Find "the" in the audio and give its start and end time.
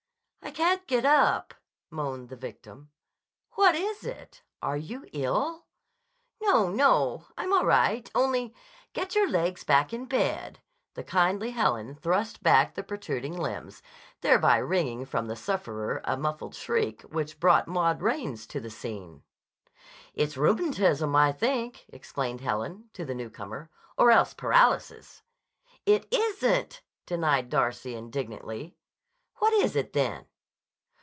2.27-2.35, 10.93-11.05, 12.75-12.83, 15.27-15.37, 18.59-18.69, 23.05-23.15